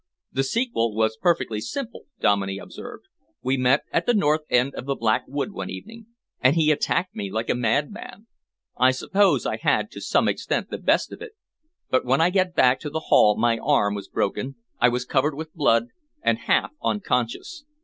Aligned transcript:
"The 0.31 0.41
sequel 0.43 0.95
was 0.95 1.15
perfectly 1.21 1.61
simple," 1.61 2.05
Dominey 2.19 2.57
observed. 2.57 3.05
"We 3.43 3.55
met 3.55 3.83
at 3.91 4.07
the 4.07 4.15
north 4.15 4.41
end 4.49 4.73
of 4.73 4.85
the 4.87 4.95
Black 4.95 5.25
Wood 5.27 5.51
one 5.51 5.69
evening, 5.69 6.07
and 6.39 6.55
he 6.55 6.71
attacked 6.71 7.15
me 7.15 7.29
like 7.31 7.51
a 7.51 7.53
madman. 7.53 8.25
I 8.75 8.93
suppose 8.93 9.45
I 9.45 9.57
had 9.57 9.91
to 9.91 10.01
some 10.01 10.27
extent 10.27 10.71
the 10.71 10.79
best 10.79 11.11
of 11.13 11.21
it, 11.21 11.33
but 11.91 12.03
when 12.03 12.19
I 12.19 12.31
got 12.31 12.55
back 12.55 12.79
to 12.79 12.89
the 12.89 13.09
Hall 13.13 13.37
my 13.37 13.59
arm 13.59 13.93
was 13.93 14.07
broken, 14.07 14.55
I 14.79 14.89
was 14.89 15.05
covered 15.05 15.35
with 15.35 15.53
blood, 15.53 15.89
and 16.23 16.39
half 16.39 16.71
unconscious. 16.81 17.65